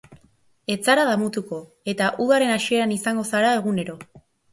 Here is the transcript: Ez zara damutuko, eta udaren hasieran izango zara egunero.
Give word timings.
Ez 0.75 0.77
zara 0.85 1.01
damutuko, 1.09 1.59
eta 1.93 2.07
udaren 2.25 2.53
hasieran 2.53 2.95
izango 2.97 3.27
zara 3.33 3.53
egunero. 3.59 3.97